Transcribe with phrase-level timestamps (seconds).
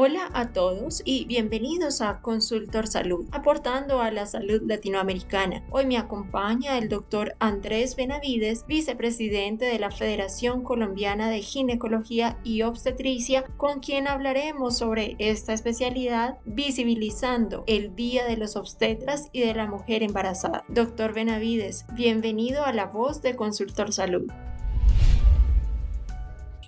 [0.00, 5.64] Hola a todos y bienvenidos a Consultor Salud, aportando a la salud latinoamericana.
[5.72, 12.62] Hoy me acompaña el doctor Andrés Benavides, vicepresidente de la Federación Colombiana de Ginecología y
[12.62, 19.54] Obstetricia, con quien hablaremos sobre esta especialidad visibilizando el Día de los Obstetras y de
[19.56, 20.64] la Mujer Embarazada.
[20.68, 24.30] Doctor Benavides, bienvenido a la voz de Consultor Salud.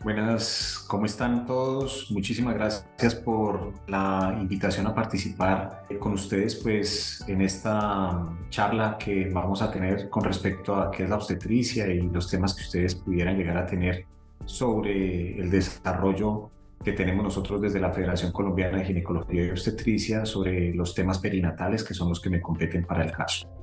[0.03, 2.11] Buenas, ¿cómo están todos?
[2.11, 9.61] Muchísimas gracias por la invitación a participar con ustedes pues en esta charla que vamos
[9.61, 13.37] a tener con respecto a qué es la obstetricia y los temas que ustedes pudieran
[13.37, 14.07] llegar a tener
[14.47, 16.51] sobre el desarrollo
[16.83, 21.85] que tenemos nosotros desde la Federación Colombiana de Ginecología y Obstetricia sobre los temas perinatales
[21.85, 23.60] que son los que me competen para el caso.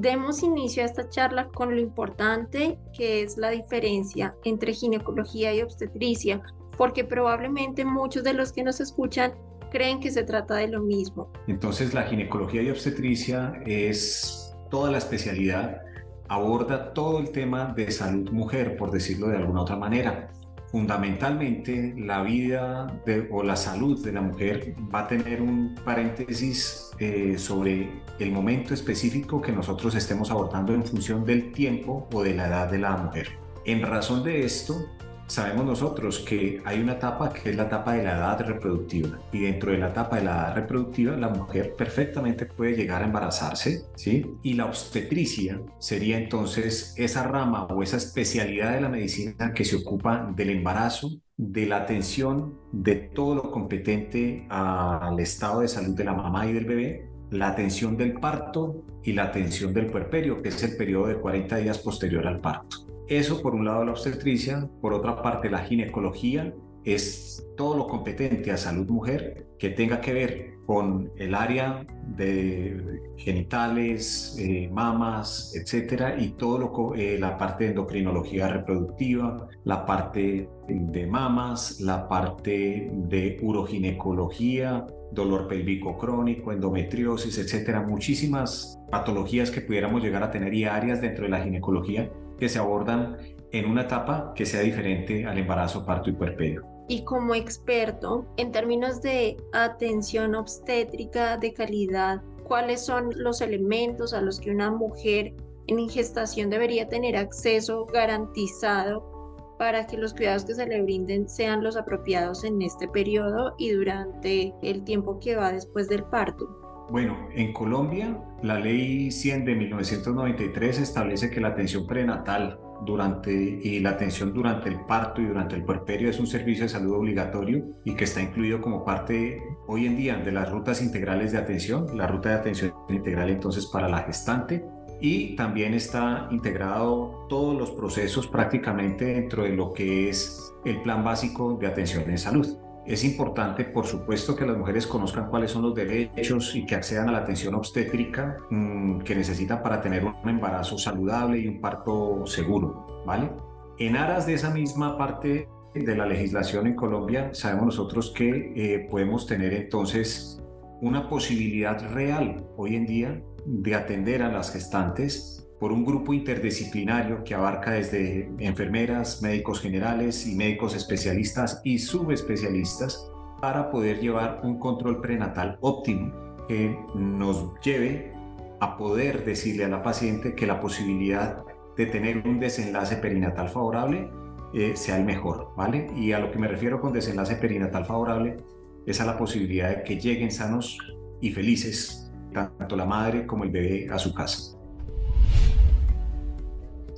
[0.00, 5.60] Demos inicio a esta charla con lo importante que es la diferencia entre ginecología y
[5.60, 6.40] obstetricia,
[6.78, 9.34] porque probablemente muchos de los que nos escuchan
[9.70, 11.30] creen que se trata de lo mismo.
[11.48, 15.82] Entonces la ginecología y obstetricia es toda la especialidad,
[16.28, 20.30] aborda todo el tema de salud mujer, por decirlo de alguna otra manera
[20.70, 27.36] fundamentalmente la vida o la salud de la mujer va a tener un paréntesis eh,
[27.38, 32.46] sobre el momento específico que nosotros estemos abordando en función del tiempo o de la
[32.46, 33.28] edad de la mujer.
[33.64, 34.86] En razón de esto,
[35.30, 39.38] Sabemos nosotros que hay una etapa que es la etapa de la edad reproductiva y
[39.38, 43.84] dentro de la etapa de la edad reproductiva la mujer perfectamente puede llegar a embarazarse,
[43.94, 44.26] ¿sí?
[44.42, 49.76] Y la obstetricia sería entonces esa rama o esa especialidad de la medicina que se
[49.76, 56.04] ocupa del embarazo, de la atención de todo lo competente al estado de salud de
[56.06, 60.48] la mamá y del bebé, la atención del parto y la atención del puerperio, que
[60.48, 62.89] es el periodo de 40 días posterior al parto.
[63.10, 66.54] Eso por un lado la obstetricia, por otra parte la ginecología
[66.84, 71.84] es todo lo competente a salud mujer que tenga que ver con el área
[72.16, 79.84] de genitales, eh, mamas, etcétera, y todo lo eh, la parte de endocrinología reproductiva, la
[79.84, 89.62] parte de mamas, la parte de uroginecología, dolor pélvico crónico, endometriosis, etcétera, muchísimas patologías que
[89.62, 92.08] pudiéramos llegar a tener y áreas dentro de la ginecología
[92.40, 93.18] que se abordan
[93.52, 96.64] en una etapa que sea diferente al embarazo, parto y puerperio.
[96.88, 104.20] Y como experto en términos de atención obstétrica de calidad, ¿cuáles son los elementos a
[104.20, 105.34] los que una mujer
[105.68, 109.10] en gestación debería tener acceso garantizado
[109.58, 113.70] para que los cuidados que se le brinden sean los apropiados en este periodo y
[113.70, 116.69] durante el tiempo que va después del parto?
[116.90, 123.78] Bueno, en Colombia, la ley 100 de 1993 establece que la atención prenatal durante y
[123.78, 127.64] la atención durante el parto y durante el puerperio es un servicio de salud obligatorio
[127.84, 131.96] y que está incluido como parte hoy en día de las rutas integrales de atención,
[131.96, 134.64] la ruta de atención integral entonces para la gestante
[135.00, 141.04] y también está integrado todos los procesos prácticamente dentro de lo que es el plan
[141.04, 142.48] básico de atención en salud.
[142.86, 147.08] Es importante, por supuesto, que las mujeres conozcan cuáles son los derechos y que accedan
[147.08, 152.26] a la atención obstétrica mm, que necesitan para tener un embarazo saludable y un parto
[152.26, 153.30] seguro, ¿vale?
[153.78, 158.88] En aras de esa misma parte de la legislación en Colombia, sabemos nosotros que eh,
[158.90, 160.42] podemos tener entonces
[160.80, 167.22] una posibilidad real hoy en día de atender a las gestantes por un grupo interdisciplinario
[167.22, 173.06] que abarca desde enfermeras, médicos generales y médicos especialistas y subespecialistas
[173.42, 176.12] para poder llevar un control prenatal óptimo
[176.48, 178.12] que nos lleve
[178.58, 181.44] a poder decirle a la paciente que la posibilidad
[181.76, 184.10] de tener un desenlace perinatal favorable
[184.54, 185.90] eh, sea el mejor, ¿vale?
[185.94, 188.38] Y a lo que me refiero con desenlace perinatal favorable
[188.86, 190.78] es a la posibilidad de que lleguen sanos
[191.20, 194.59] y felices tanto la madre como el bebé a su casa.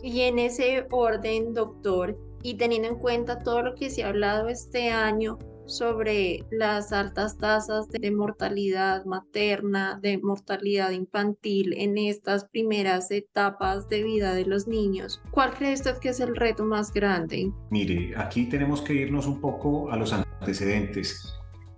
[0.03, 4.49] Y en ese orden, doctor, y teniendo en cuenta todo lo que se ha hablado
[4.49, 13.11] este año sobre las altas tasas de mortalidad materna, de mortalidad infantil en estas primeras
[13.11, 17.53] etapas de vida de los niños, ¿cuál cree usted que es el reto más grande?
[17.71, 21.33] Mire, aquí tenemos que irnos un poco a los antecedentes.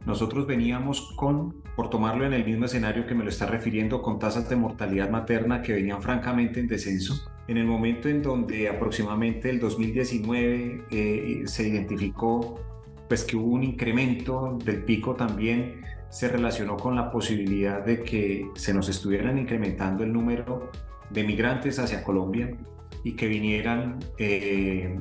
[0.06, 4.18] Nosotros veníamos con, por tomarlo en el mismo escenario que me lo está refiriendo, con
[4.18, 7.14] tasas de mortalidad materna que venían francamente en descenso
[7.48, 12.60] en el momento en donde aproximadamente el 2019 eh, se identificó
[13.08, 18.48] pues que hubo un incremento del pico también se relacionó con la posibilidad de que
[18.54, 20.70] se nos estuvieran incrementando el número
[21.10, 22.56] de migrantes hacia Colombia
[23.02, 24.96] y que vinieran eh,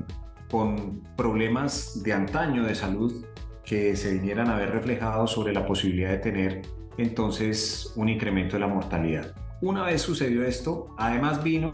[0.50, 3.26] con problemas de antaño de salud
[3.64, 6.62] que se vinieran a ver reflejados sobre la posibilidad de tener
[6.98, 9.34] entonces un incremento de la mortalidad.
[9.64, 11.74] Una vez sucedió esto, además vino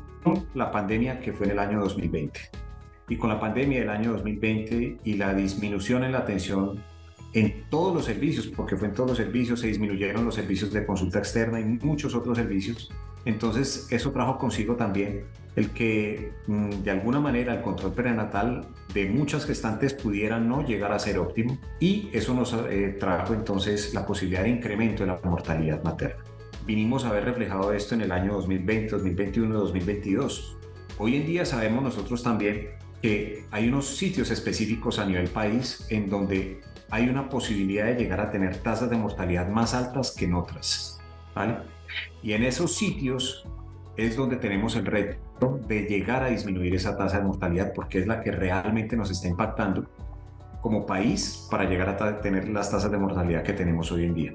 [0.54, 2.40] la pandemia que fue en el año 2020.
[3.10, 6.84] Y con la pandemia del año 2020 y la disminución en la atención
[7.34, 10.86] en todos los servicios, porque fue en todos los servicios, se disminuyeron los servicios de
[10.86, 12.92] consulta externa y muchos otros servicios.
[13.26, 15.24] Entonces, eso trajo consigo también
[15.56, 20.92] el que mm, de alguna manera el control prenatal de muchas gestantes pudiera no llegar
[20.92, 25.20] a ser óptimo y eso nos eh, trajo entonces la posibilidad de incremento de la
[25.24, 26.24] mortalidad materna.
[26.70, 30.56] Vinimos a ver reflejado esto en el año 2020, 2021, 2022.
[31.00, 36.12] Hoy en día sabemos nosotros también que hay unos sitios específicos a nivel país en
[36.12, 36.60] donde
[36.92, 41.00] hay una posibilidad de llegar a tener tasas de mortalidad más altas que en otras.
[41.34, 41.58] ¿vale?
[42.22, 43.48] Y en esos sitios
[43.98, 48.06] es donde tenemos el reto de llegar a disminuir esa tasa de mortalidad porque es
[48.06, 49.90] la que realmente nos está impactando
[50.62, 54.34] como país para llegar a tener las tasas de mortalidad que tenemos hoy en día.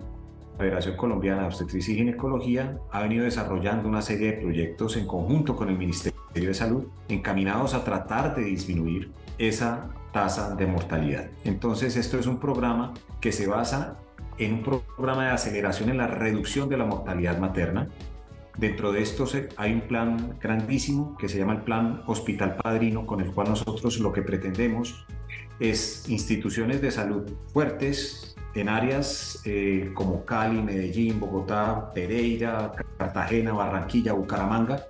[0.59, 5.57] Federación Colombiana de Obstetricia y Ginecología ha venido desarrollando una serie de proyectos en conjunto
[5.57, 11.27] con el Ministerio de Salud encaminados a tratar de disminuir esa tasa de mortalidad.
[11.45, 13.99] Entonces, esto es un programa que se basa
[14.39, 17.89] en un programa de aceleración en la reducción de la mortalidad materna.
[18.57, 19.25] Dentro de esto
[19.57, 23.99] hay un plan grandísimo que se llama el Plan Hospital Padrino, con el cual nosotros
[23.99, 25.05] lo que pretendemos
[25.59, 34.13] es instituciones de salud fuertes en áreas eh, como Cali, Medellín, Bogotá, Pereira, Cartagena, Barranquilla,
[34.13, 34.87] Bucaramanga,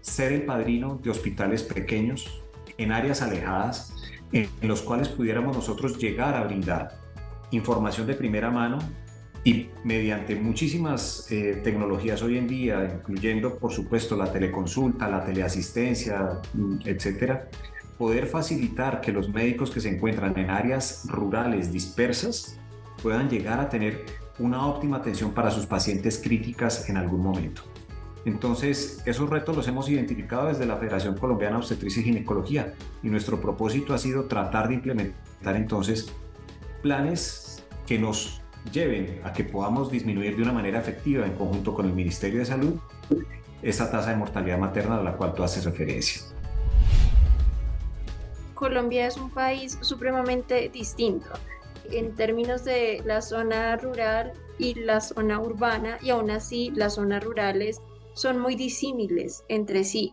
[0.00, 2.42] ser el padrino de hospitales pequeños
[2.78, 3.94] en áreas alejadas
[4.32, 6.98] en los cuales pudiéramos nosotros llegar a brindar
[7.50, 8.78] información de primera mano
[9.44, 16.40] y mediante muchísimas eh, tecnologías hoy en día, incluyendo por supuesto la teleconsulta, la teleasistencia,
[16.52, 17.48] mm, etcétera,
[17.96, 22.58] poder facilitar que los médicos que se encuentran en áreas rurales dispersas
[23.02, 24.04] puedan llegar a tener
[24.38, 27.62] una óptima atención para sus pacientes críticas en algún momento.
[28.24, 33.08] Entonces, esos retos los hemos identificado desde la Federación Colombiana de Obstetricia y Ginecología y
[33.08, 36.12] nuestro propósito ha sido tratar de implementar entonces
[36.82, 41.86] planes que nos lleven a que podamos disminuir de una manera efectiva en conjunto con
[41.86, 42.74] el Ministerio de Salud
[43.62, 46.22] esa tasa de mortalidad materna a la cual tú haces referencia.
[48.54, 51.28] Colombia es un país supremamente distinto
[51.92, 57.22] en términos de la zona rural y la zona urbana y aún así las zonas
[57.22, 57.80] rurales
[58.14, 60.12] son muy disímiles entre sí.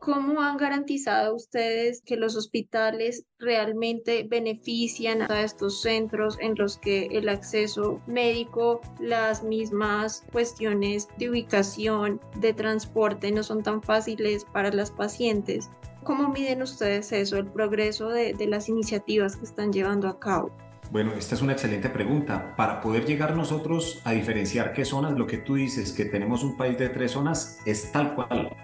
[0.00, 7.08] ¿Cómo han garantizado ustedes que los hospitales realmente benefician a estos centros en los que
[7.10, 14.72] el acceso médico, las mismas cuestiones de ubicación, de transporte no son tan fáciles para
[14.72, 15.68] las pacientes?
[16.02, 20.50] ¿Cómo miden ustedes eso, el progreso de, de las iniciativas que están llevando a cabo?
[20.90, 22.56] Bueno, esta es una excelente pregunta.
[22.56, 26.56] Para poder llegar nosotros a diferenciar qué zonas, lo que tú dices, que tenemos un
[26.56, 28.56] país de tres zonas, es tal cual.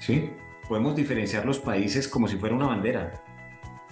[0.00, 0.30] ¿Sí?
[0.68, 3.22] Podemos diferenciar los países como si fuera una bandera,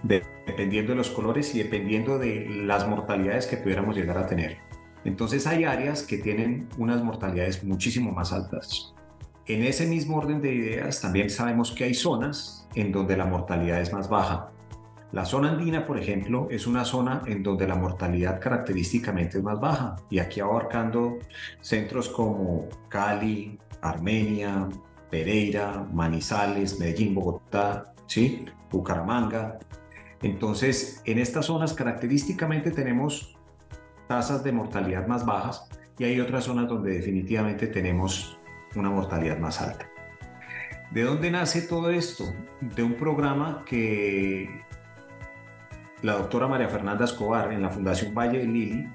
[0.02, 4.58] dependiendo de los colores y dependiendo de las mortalidades que pudiéramos llegar a tener.
[5.04, 8.92] Entonces hay áreas que tienen unas mortalidades muchísimo más altas.
[9.46, 13.80] En ese mismo orden de ideas, también sabemos que hay zonas en donde la mortalidad
[13.80, 14.50] es más baja
[15.12, 19.58] la zona andina, por ejemplo, es una zona en donde la mortalidad característicamente es más
[19.58, 21.18] baja y aquí abarcando
[21.60, 24.68] centros como Cali, Armenia,
[25.10, 28.44] Pereira, Manizales, Medellín, Bogotá, ¿sí?
[28.70, 29.58] Bucaramanga.
[30.20, 33.34] Entonces, en estas zonas característicamente tenemos
[34.08, 38.38] tasas de mortalidad más bajas y hay otras zonas donde definitivamente tenemos
[38.76, 39.88] una mortalidad más alta.
[40.90, 42.34] ¿De dónde nace todo esto?
[42.60, 44.68] De un programa que
[46.02, 48.88] la doctora María Fernanda Escobar en la Fundación Valle de Lili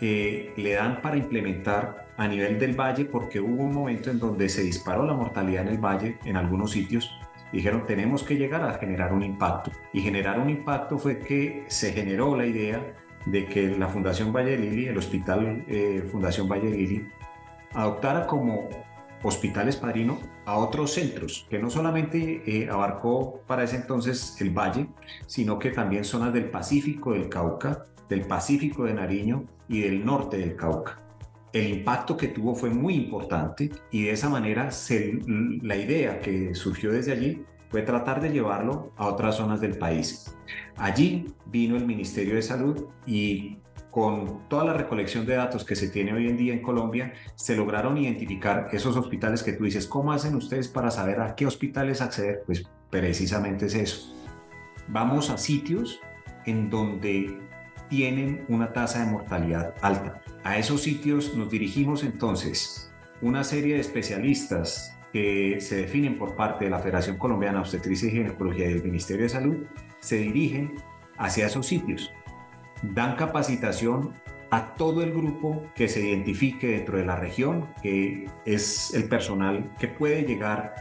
[0.00, 4.48] eh, le dan para implementar a nivel del valle porque hubo un momento en donde
[4.48, 7.18] se disparó la mortalidad en el valle en algunos sitios.
[7.52, 9.72] Dijeron, tenemos que llegar a generar un impacto.
[9.92, 12.80] Y generar un impacto fue que se generó la idea
[13.26, 17.08] de que la Fundación Valle de Lili, el Hospital eh, Fundación Valle de Lili,
[17.74, 18.68] adoptara como
[19.22, 24.88] hospitales padrino a otros centros, que no solamente eh, abarcó para ese entonces el valle,
[25.26, 30.38] sino que también zonas del Pacífico del Cauca, del Pacífico de Nariño y del norte
[30.38, 31.00] del Cauca.
[31.52, 34.68] El impacto que tuvo fue muy importante y de esa manera
[35.62, 40.34] la idea que surgió desde allí fue tratar de llevarlo a otras zonas del país.
[40.76, 43.58] Allí vino el Ministerio de Salud y
[43.98, 47.56] con toda la recolección de datos que se tiene hoy en día en Colombia, se
[47.56, 52.00] lograron identificar esos hospitales que tú dices, ¿cómo hacen ustedes para saber a qué hospitales
[52.00, 52.44] acceder?
[52.46, 54.14] Pues precisamente es eso.
[54.86, 55.98] vamos a sitios
[56.46, 57.40] en donde
[57.88, 60.22] tienen una tasa de mortalidad alta.
[60.44, 66.66] A esos sitios nos dirigimos entonces una serie de especialistas que se definen por parte
[66.66, 69.56] de la Federación Colombiana de Obstetricia y Ginecología y del Ministerio de Salud,
[69.98, 70.76] se dirigen
[71.16, 72.12] hacia esos sitios.
[72.82, 74.14] Dan capacitación
[74.50, 79.72] a todo el grupo que se identifique dentro de la región, que es el personal
[79.78, 80.74] que puede llegar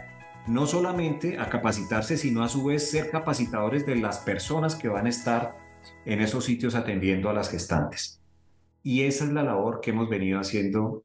[0.48, 5.06] no solamente a capacitarse, sino a su vez ser capacitadores de las personas que van
[5.06, 5.58] a estar
[6.06, 8.22] en esos sitios atendiendo a las gestantes.
[8.84, 11.04] Y esa es la labor que hemos venido haciendo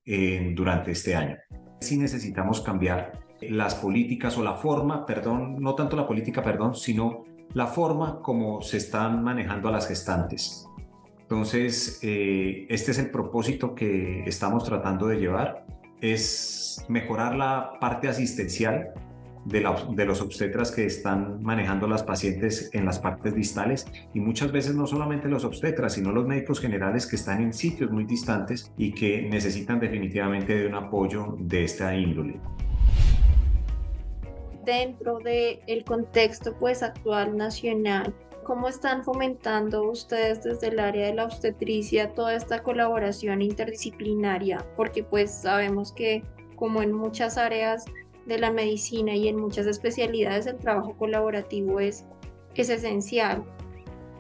[0.55, 1.37] durante este año.
[1.81, 7.25] Si necesitamos cambiar las políticas o la forma, perdón, no tanto la política, perdón, sino
[7.55, 10.69] la forma como se están manejando a las gestantes.
[11.33, 15.65] Entonces, eh, este es el propósito que estamos tratando de llevar,
[16.03, 18.93] es mejorar la parte asistencial
[19.47, 24.75] de, los obstetras que están manejando las pacientes en las partes distales y muchas veces
[24.75, 28.93] no solamente los obstetras, sino los médicos generales que están en sitios muy distantes y
[28.93, 32.39] que necesitan definitivamente de un apoyo de esta índole.
[34.67, 41.15] Dentro del el contexto pues actual nacional, ¿cómo están fomentando ustedes desde el área de
[41.15, 44.65] la obstetricia toda esta colaboración interdisciplinaria?
[44.77, 46.23] Porque pues sabemos que
[46.57, 47.85] como en muchas áreas
[48.27, 52.05] de la medicina y en muchas especialidades el trabajo colaborativo es,
[52.55, 53.45] es esencial.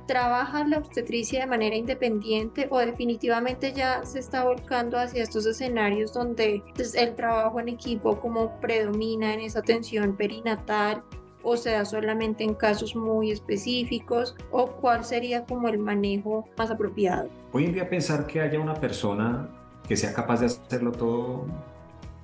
[0.06, 6.12] ¿Trabaja la obstetricia de manera independiente o definitivamente ya se está volcando hacia estos escenarios
[6.12, 11.04] donde pues, el trabajo en equipo como predomina en esa atención perinatal
[11.42, 17.28] o sea solamente en casos muy específicos o cuál sería como el manejo más apropiado?
[17.52, 19.48] Hoy en día pensar que haya una persona
[19.86, 21.46] que sea capaz de hacerlo todo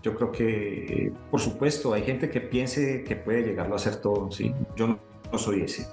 [0.03, 4.31] yo creo que, por supuesto, hay gente que piense que puede llegarlo a hacer todo,
[4.31, 4.55] ¿sí?
[4.77, 5.89] Yo no, soy ese.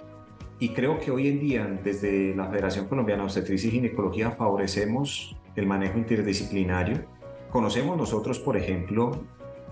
[0.59, 5.35] Y creo que hoy en día, desde la Federación Colombiana de Obstetricia y Ginecología, favorecemos
[5.55, 7.03] el manejo interdisciplinario.
[7.49, 9.23] Conocemos nosotros, por ejemplo,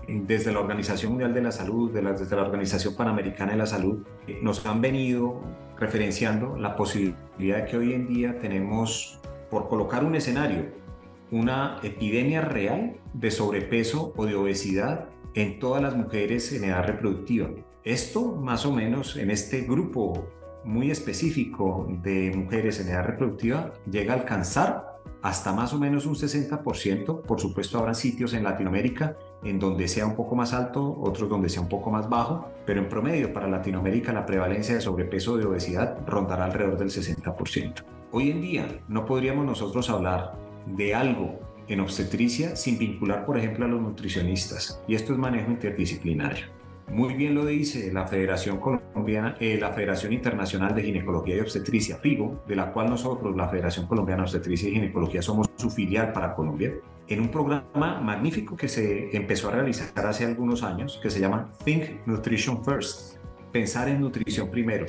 [0.08, 4.06] desde la Organización Mundial de la Salud, desde la Organización Panamericana de la Salud,
[4.42, 5.40] nos han venido
[5.78, 9.20] referenciando la posibilidad de que hoy en día tenemos,
[9.50, 10.66] por colocar un escenario,
[11.30, 17.50] una epidemia real de sobrepeso o de obesidad en todas las mujeres en edad reproductiva.
[17.82, 20.28] Esto más o menos en este grupo
[20.64, 24.93] muy específico de mujeres en edad reproductiva llega a alcanzar
[25.24, 27.22] hasta más o menos un 60%.
[27.22, 31.48] Por supuesto, habrá sitios en Latinoamérica en donde sea un poco más alto, otros donde
[31.48, 35.46] sea un poco más bajo, pero en promedio para Latinoamérica la prevalencia de sobrepeso de
[35.46, 37.84] obesidad rondará alrededor del 60%.
[38.12, 40.34] Hoy en día no podríamos nosotros hablar
[40.66, 44.82] de algo en obstetricia sin vincular, por ejemplo, a los nutricionistas.
[44.86, 46.53] Y esto es manejo interdisciplinario.
[46.88, 51.96] Muy bien lo dice la Federación Colombiana, eh, la Federación Internacional de Ginecología y Obstetricia,
[51.96, 56.12] FIGO, de la cual nosotros, la Federación Colombiana de Obstetricia y Ginecología, somos su filial
[56.12, 56.72] para Colombia,
[57.08, 61.50] en un programa magnífico que se empezó a realizar hace algunos años, que se llama
[61.64, 63.16] Think Nutrition First,
[63.50, 64.86] pensar en nutrición primero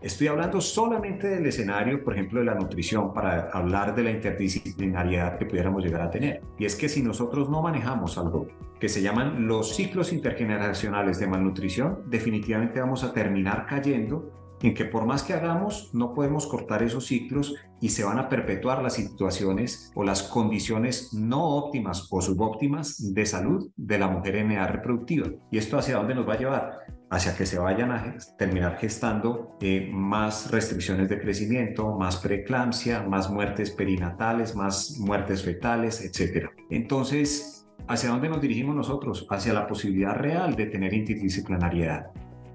[0.00, 5.38] Estoy hablando solamente del escenario, por ejemplo, de la nutrición, para hablar de la interdisciplinariedad
[5.38, 6.40] que pudiéramos llegar a tener.
[6.58, 8.46] Y es que si nosotros no manejamos algo
[8.80, 14.84] que se llaman los ciclos intergeneracionales de malnutrición, definitivamente vamos a terminar cayendo en que
[14.84, 18.94] por más que hagamos, no podemos cortar esos ciclos y se van a perpetuar las
[18.94, 24.70] situaciones o las condiciones no óptimas o subóptimas de salud de la mujer en edad
[24.70, 25.28] reproductiva.
[25.50, 26.78] ¿Y esto hacia dónde nos va a llevar?
[27.12, 33.28] hacia que se vayan a terminar gestando eh, más restricciones de crecimiento, más preeclampsia, más
[33.28, 36.50] muertes perinatales, más muertes fetales, etc.
[36.70, 37.59] Entonces,
[37.90, 39.26] ¿hacia dónde nos dirigimos nosotros?
[39.28, 42.06] Hacia la posibilidad real de tener interdisciplinariedad.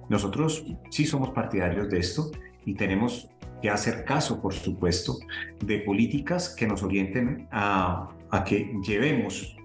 [0.08, 2.32] Nosotros sí somos partidarios de esto
[2.66, 3.30] y tenemos
[3.62, 5.18] que hacer caso, por supuesto,
[5.60, 9.58] de políticas que nos orienten a, a que llevemos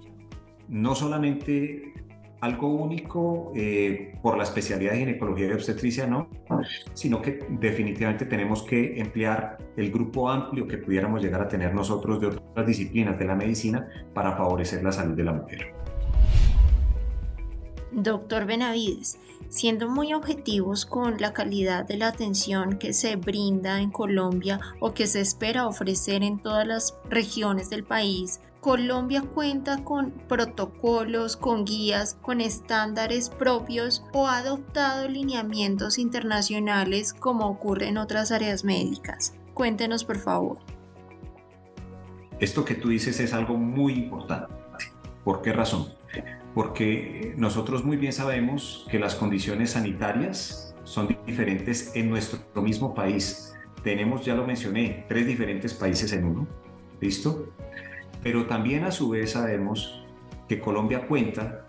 [0.68, 1.92] no solamente
[2.40, 6.28] algo único eh, por la especialidad de ginecología y obstetricia, no,
[6.94, 12.20] sino que definitivamente tenemos que emplear el grupo amplio que pudiéramos llegar a tener nosotros
[12.20, 15.74] de otras disciplinas de la medicina para favorecer la salud de la mujer.
[17.92, 19.18] Doctor Benavides,
[19.48, 24.94] siendo muy objetivos con la calidad de la atención que se brinda en Colombia o
[24.94, 31.64] que se espera ofrecer en todas las regiones del país, Colombia cuenta con protocolos, con
[31.64, 39.34] guías, con estándares propios o ha adoptado lineamientos internacionales como ocurre en otras áreas médicas.
[39.54, 40.58] Cuéntenos, por favor.
[42.38, 44.52] Esto que tú dices es algo muy importante.
[45.24, 45.88] ¿Por qué razón?
[46.54, 53.54] Porque nosotros muy bien sabemos que las condiciones sanitarias son diferentes en nuestro mismo país.
[53.82, 56.48] Tenemos, ya lo mencioné, tres diferentes países en uno.
[57.00, 57.46] ¿Listo?
[58.22, 60.04] Pero también a su vez sabemos
[60.48, 61.66] que Colombia cuenta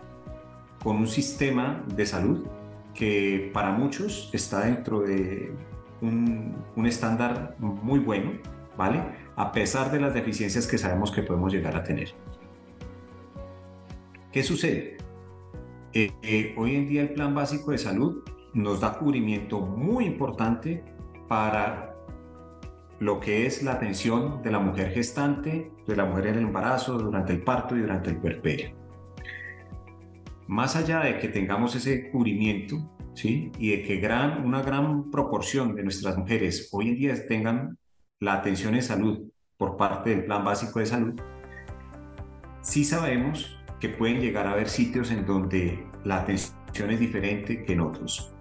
[0.84, 2.46] con un sistema de salud
[2.94, 5.54] que para muchos está dentro de
[6.02, 6.56] un,
[6.86, 8.32] estándar muy bueno,
[8.76, 9.02] ¿vale?
[9.36, 12.10] A pesar de las deficiencias que sabemos que podemos llegar a tener.
[14.32, 14.98] ¿Qué sucede?
[15.94, 20.84] Eh, eh, hoy en día el Plan Básico de Salud nos da cubrimiento muy importante
[21.28, 21.91] para
[23.02, 27.00] lo que es la atención de la mujer gestante, de la mujer en el embarazo,
[27.00, 28.76] durante el parto y durante el puerperio.
[30.48, 32.78] Más allá de que tengamos ese cubrimiento,
[33.16, 33.52] ¿sí?
[33.58, 33.98] Y de que
[34.44, 37.76] una gran proporción de nuestras mujeres hoy en día tengan
[38.20, 41.20] la atención en salud por parte del Plan Básico de Salud,
[42.62, 47.74] sí sabemos que pueden llegar a haber sitios en donde la atención es diferente que
[47.74, 48.32] en otros.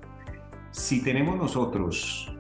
[0.71, 2.37] Si tenemos nosotros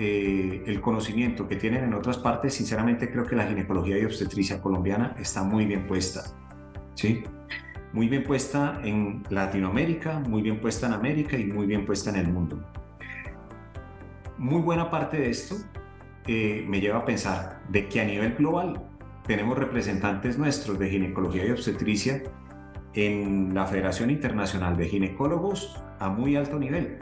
[0.00, 4.62] eh, el conocimiento que tienen en otras partes, sinceramente creo que la ginecología y obstetricia
[4.62, 6.22] colombiana está muy bien puesta.
[6.94, 7.24] ¿sí?
[7.92, 12.16] Muy bien puesta en Latinoamérica, muy bien puesta en América y muy bien puesta en
[12.16, 12.64] el mundo.
[14.36, 15.56] Muy buena parte de esto
[16.28, 18.80] eh, me lleva a pensar de que a nivel global
[19.26, 22.22] tenemos representantes nuestros de ginecología y obstetricia
[22.94, 27.00] en la Federación Internacional de Ginecólogos a muy alto nivel.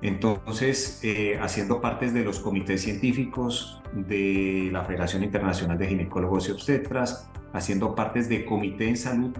[0.00, 6.52] Entonces, eh, haciendo partes de los comités científicos de la Federación Internacional de Ginecólogos y
[6.52, 9.36] Obstetras, haciendo partes de comité en salud,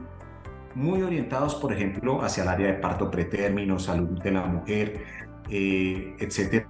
[0.74, 5.02] muy orientados, por ejemplo, hacia el área de parto pretérmino, salud de la mujer,
[5.48, 6.66] eh, etcétera.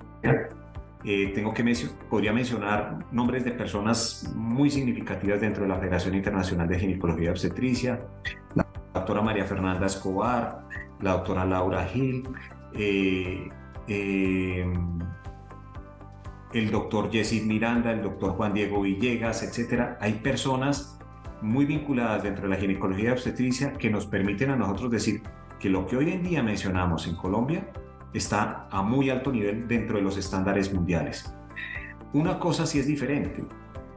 [1.05, 1.65] Eh, tengo que
[2.11, 7.29] podría mencionar nombres de personas muy significativas dentro de la Federación Internacional de Ginecología y
[7.29, 8.01] Obstetricia,
[8.55, 10.65] la doctora María Fernanda Escobar,
[11.01, 12.25] la doctora Laura Gil,
[12.75, 13.49] eh,
[13.89, 14.71] eh,
[16.53, 19.99] el doctor Jesse Miranda, el doctor Juan Diego Villegas, etcétera.
[20.01, 20.99] Hay personas
[21.41, 25.23] muy vinculadas dentro de la ginecología obstetricia que nos permiten a nosotros decir
[25.61, 27.69] que lo que hoy en día mencionamos en Colombia
[28.13, 31.33] está a muy alto nivel dentro de los estándares mundiales.
[32.13, 33.45] Una cosa sí es diferente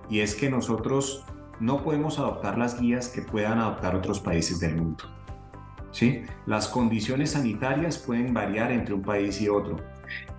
[0.10, 1.26] y es que nosotros
[1.60, 5.06] no podemos adoptar las guías que puedan adoptar otros países del mundo.
[5.92, 6.24] ¿Sí?
[6.46, 9.78] Las condiciones sanitarias pueden variar entre un país y otro.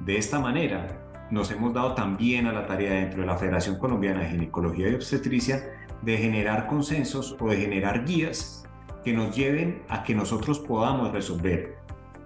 [0.00, 4.20] De esta manera, nos hemos dado también a la tarea dentro de la Federación Colombiana
[4.20, 5.62] de Ginecología y Obstetricia
[6.02, 8.64] de generar consensos o de generar guías
[9.04, 11.82] que nos lleven a que nosotros podamos resolver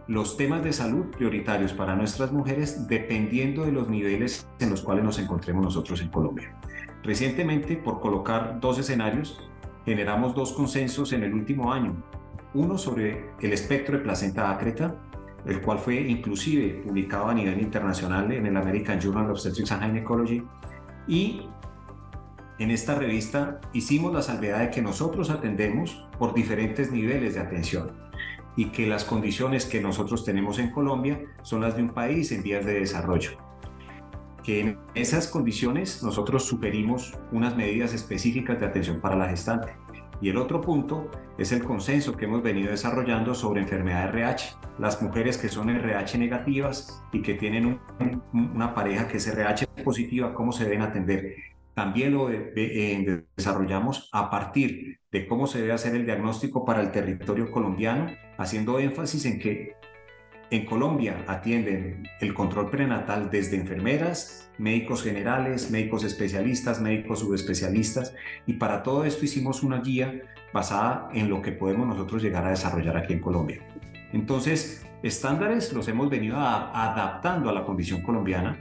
[0.09, 5.05] los temas de salud prioritarios para nuestras mujeres dependiendo de los niveles en los cuales
[5.05, 6.57] nos encontremos nosotros en Colombia.
[7.03, 9.41] Recientemente, por colocar dos escenarios,
[9.85, 11.97] generamos dos consensos en el último año.
[12.57, 14.95] Uno sobre el espectro de placenta ácreta,
[15.45, 19.83] el cual fue inclusive publicado a nivel internacional en el American Journal of Obstetrics and
[19.83, 20.43] Gynecology.
[21.07, 21.43] Y
[22.59, 27.91] en esta revista hicimos la salvedad de que nosotros atendemos por diferentes niveles de atención
[28.57, 32.43] y que las condiciones que nosotros tenemos en Colombia son las de un país en
[32.43, 33.33] vías de desarrollo.
[34.43, 39.75] Que en esas condiciones nosotros sugerimos unas medidas específicas de atención para la gestante.
[40.21, 44.57] Y el otro punto es el consenso que hemos venido desarrollando sobre enfermedad RH.
[44.79, 47.79] Las mujeres que son RH negativas y que tienen
[48.33, 51.37] una pareja que es RH positiva, ¿cómo se deben atender?
[51.75, 56.91] También lo eh, desarrollamos a partir de cómo se debe hacer el diagnóstico para el
[56.91, 58.07] territorio colombiano,
[58.39, 59.75] haciendo énfasis en que
[60.51, 68.15] en Colombia atienden el control prenatal desde enfermeras, médicos generales, médicos especialistas, médicos subespecialistas,
[68.47, 72.51] y para todo esto hicimos una guía basada en lo que podemos nosotros llegar a
[72.51, 73.61] desarrollar aquí en Colombia.
[74.13, 78.57] Entonces, estándares los hemos venido adaptando a la condición colombiana,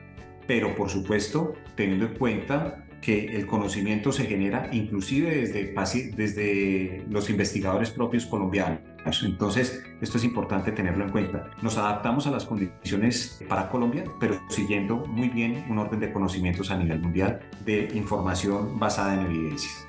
[0.48, 5.74] pero por supuesto teniendo en cuenta que el conocimiento se genera inclusive desde,
[6.16, 8.80] desde los investigadores propios colombianos.
[9.24, 11.52] Entonces, esto es importante tenerlo en cuenta.
[11.62, 16.72] Nos adaptamos a las condiciones para Colombia, pero siguiendo muy bien un orden de conocimientos
[16.72, 19.88] a nivel mundial de información basada en evidencias.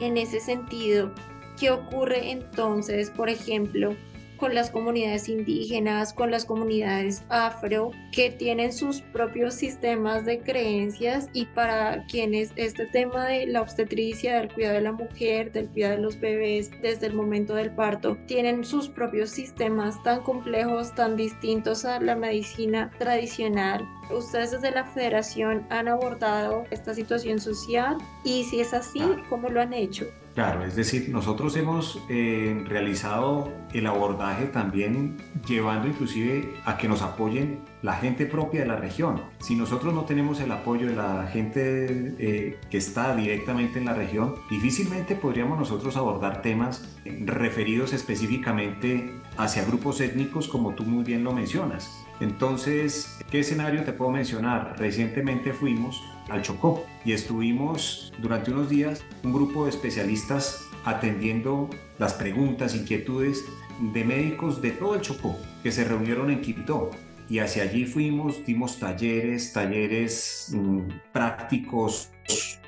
[0.00, 1.14] En ese sentido,
[1.56, 3.94] ¿qué ocurre entonces, por ejemplo,
[4.36, 11.28] con las comunidades indígenas, con las comunidades afro, que tienen sus propios sistemas de creencias
[11.32, 15.96] y para quienes este tema de la obstetricia, del cuidado de la mujer, del cuidado
[15.96, 21.16] de los bebés desde el momento del parto, tienen sus propios sistemas tan complejos, tan
[21.16, 23.86] distintos a la medicina tradicional.
[24.10, 29.60] Ustedes desde la federación han abordado esta situación social y si es así, ¿cómo lo
[29.60, 30.06] han hecho?
[30.34, 35.16] Claro, es decir, nosotros hemos eh, realizado el abordaje también
[35.46, 39.22] llevando inclusive a que nos apoyen la gente propia de la región.
[39.38, 43.94] Si nosotros no tenemos el apoyo de la gente eh, que está directamente en la
[43.94, 51.22] región, difícilmente podríamos nosotros abordar temas referidos específicamente hacia grupos étnicos como tú muy bien
[51.22, 52.03] lo mencionas.
[52.20, 54.76] Entonces, ¿qué escenario te puedo mencionar?
[54.78, 62.14] Recientemente fuimos al Chocó y estuvimos durante unos días un grupo de especialistas atendiendo las
[62.14, 63.44] preguntas, inquietudes
[63.92, 66.90] de médicos de todo el Chocó que se reunieron en Quito
[67.28, 70.80] y hacia allí fuimos, dimos talleres, talleres mm,
[71.12, 72.10] prácticos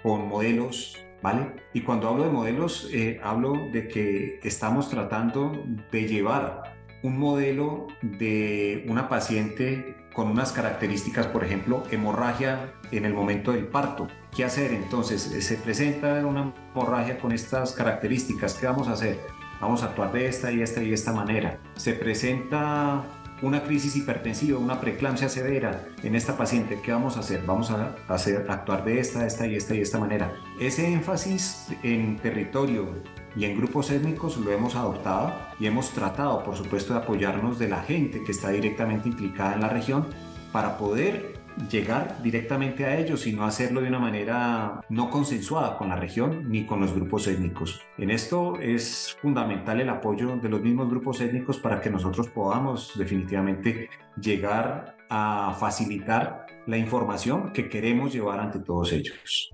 [0.03, 1.53] con modelos, ¿vale?
[1.75, 6.76] Y cuando hablo de modelos, eh, hablo de que estamos tratando de llevar
[7.07, 13.69] un modelo de una paciente con unas características, por ejemplo, hemorragia en el momento del
[13.69, 14.09] parto.
[14.35, 15.23] ¿Qué hacer entonces?
[15.23, 18.55] Se presenta una hemorragia con estas características.
[18.55, 19.21] ¿Qué vamos a hacer?
[19.61, 21.61] Vamos a actuar de esta y esta y esta manera.
[21.77, 23.05] Se presenta
[23.43, 27.45] una crisis hipertensiva, una preeclampsia severa en esta paciente, ¿qué vamos a hacer?
[27.47, 30.35] Vamos a hacer actuar de esta, esta y esta y esta manera.
[30.59, 32.89] Ese énfasis en territorio
[33.37, 37.69] y en grupos étnicos lo hemos adoptado y hemos tratado, por supuesto, de apoyarnos de
[37.69, 40.07] la gente que está directamente implicada en la región
[40.53, 41.36] para poder
[41.71, 46.51] llegar directamente a ellos y no hacerlo de una manera no consensuada con la región
[46.51, 47.81] ni con los grupos étnicos.
[47.99, 52.93] En esto es fundamental el apoyo de los mismos grupos étnicos para que nosotros podamos
[52.97, 53.89] definitivamente
[54.21, 59.53] llegar a facilitar la información que queremos llevar ante todos ellos.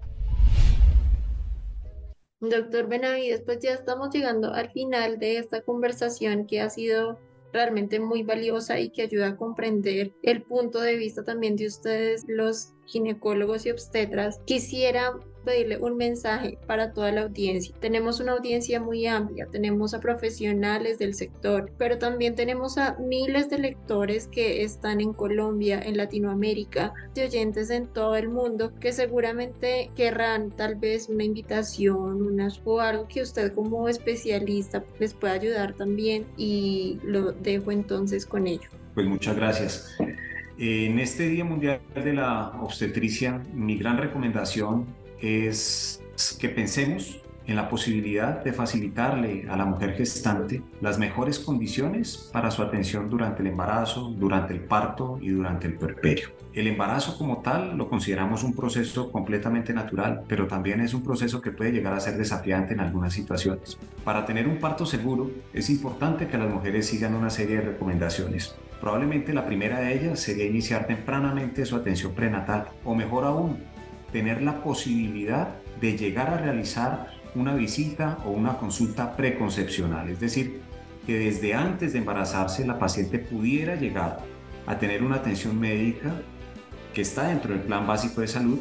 [2.41, 7.21] Doctor Benavides, pues ya estamos llegando al final de esta conversación que ha sido
[7.53, 12.25] realmente muy valiosa y que ayuda a comprender el punto de vista también de ustedes,
[12.27, 14.41] los ginecólogos y obstetras.
[14.45, 17.75] Quisiera pedirle un mensaje para toda la audiencia.
[17.81, 23.51] Tenemos una audiencia muy amplia, tenemos a profesionales del sector, pero también tenemos a miles
[23.51, 28.93] de lectores que están en Colombia, en Latinoamérica, de oyentes en todo el mundo que
[28.93, 35.35] seguramente querrán tal vez una invitación unas, o algo que usted como especialista les pueda
[35.35, 38.69] ayudar también y lo dejo entonces con ello.
[38.95, 39.97] Pues muchas gracias.
[40.59, 44.87] En este Día Mundial de la Obstetricia, mi gran recomendación
[45.23, 46.03] es
[46.39, 52.51] que pensemos en la posibilidad de facilitarle a la mujer gestante las mejores condiciones para
[52.51, 56.29] su atención durante el embarazo, durante el parto y durante el puerperio.
[56.53, 61.41] El embarazo como tal lo consideramos un proceso completamente natural, pero también es un proceso
[61.41, 63.79] que puede llegar a ser desafiante en algunas situaciones.
[64.05, 68.55] Para tener un parto seguro es importante que las mujeres sigan una serie de recomendaciones.
[68.81, 73.59] Probablemente la primera de ellas sería iniciar tempranamente su atención prenatal o mejor aún,
[74.13, 75.49] tener la posibilidad
[75.81, 80.61] de llegar a realizar una visita o una consulta preconcepcional, es decir,
[81.07, 84.21] que desde antes de embarazarse la paciente pudiera llegar
[84.67, 86.15] a tener una atención médica
[86.95, 88.59] que está dentro del plan básico de salud,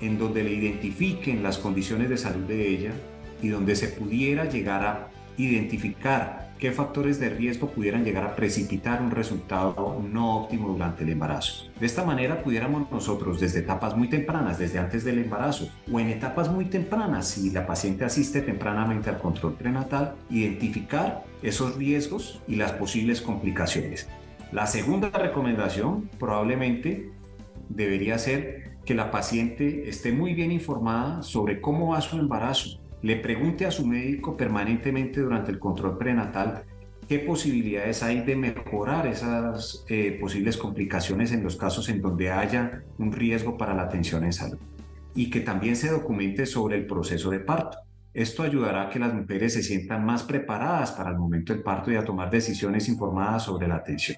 [0.00, 2.92] en donde le identifiquen las condiciones de salud de ella
[3.42, 9.02] y donde se pudiera llegar a identificar qué factores de riesgo pudieran llegar a precipitar
[9.02, 11.66] un resultado no óptimo durante el embarazo.
[11.78, 16.08] De esta manera pudiéramos nosotros desde etapas muy tempranas, desde antes del embarazo o en
[16.08, 22.56] etapas muy tempranas, si la paciente asiste tempranamente al control prenatal, identificar esos riesgos y
[22.56, 24.08] las posibles complicaciones.
[24.52, 27.10] La segunda recomendación probablemente
[27.68, 33.16] debería ser que la paciente esté muy bien informada sobre cómo va su embarazo, le
[33.16, 36.64] pregunte a su médico permanentemente durante el control prenatal
[37.06, 42.82] qué posibilidades hay de mejorar esas eh, posibles complicaciones en los casos en donde haya
[42.96, 44.58] un riesgo para la atención en salud
[45.14, 47.76] y que también se documente sobre el proceso de parto.
[48.14, 51.92] Esto ayudará a que las mujeres se sientan más preparadas para el momento del parto
[51.92, 54.16] y a tomar decisiones informadas sobre la atención.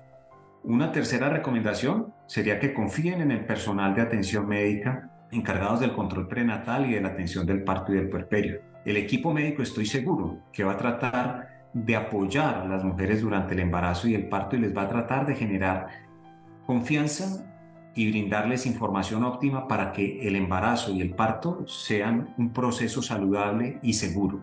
[0.62, 6.28] Una tercera recomendación sería que confíen en el personal de atención médica encargados del control
[6.28, 10.38] prenatal y de la atención del parto y del puerperio el equipo médico estoy seguro
[10.52, 14.54] que va a tratar de apoyar a las mujeres durante el embarazo y el parto
[14.54, 15.88] y les va a tratar de generar
[16.64, 17.44] confianza
[17.96, 23.80] y brindarles información óptima para que el embarazo y el parto sean un proceso saludable
[23.82, 24.40] y seguro.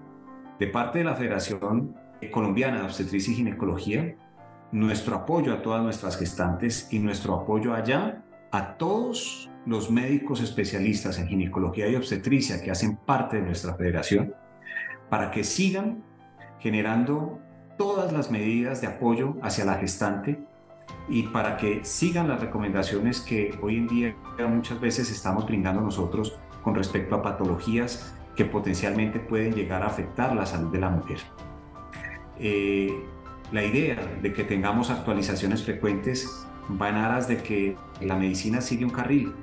[0.60, 1.96] De parte de la Federación
[2.32, 4.16] Colombiana de Obstetricia y Ginecología,
[4.74, 8.23] nuestro apoyo a todas nuestras gestantes y nuestro apoyo allá
[8.54, 14.36] a todos los médicos especialistas en ginecología y obstetricia que hacen parte de nuestra federación
[15.10, 16.04] para que sigan
[16.60, 17.40] generando
[17.80, 20.40] todas las medidas de apoyo hacia la gestante
[21.10, 24.16] y para que sigan las recomendaciones que hoy en día
[24.48, 30.36] muchas veces estamos brindando nosotros con respecto a patologías que potencialmente pueden llegar a afectar
[30.36, 31.18] la salud de la mujer.
[32.38, 33.04] Eh,
[33.52, 38.86] la idea de que tengamos actualizaciones frecuentes va en aras de que la medicina sigue
[38.86, 39.34] un carril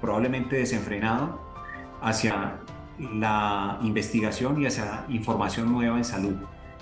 [0.00, 1.40] probablemente desenfrenado
[2.00, 2.56] hacia
[2.98, 6.34] la investigación y hacia información nueva en salud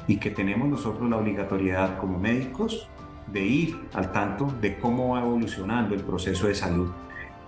[0.07, 2.89] y que tenemos nosotros la obligatoriedad como médicos
[3.27, 6.91] de ir al tanto de cómo va evolucionando el proceso de salud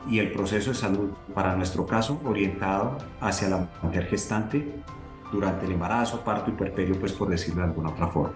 [0.08, 4.82] y el proceso de salud para nuestro caso orientado hacia la mujer gestante
[5.32, 8.34] durante el embarazo, parto y puerperio, pues por decirlo de alguna otra forma.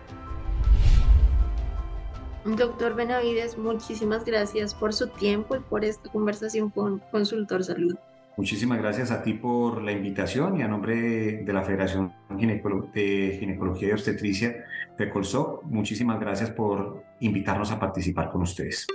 [2.55, 7.97] Doctor Benavides, muchísimas gracias por su tiempo y por esta conversación con Consultor Salud.
[8.37, 13.89] Muchísimas gracias a ti por la invitación y a nombre de la Federación de Ginecología
[13.89, 14.65] y Obstetricia,
[14.97, 18.87] FECOLSOC, muchísimas gracias por invitarnos a participar con ustedes.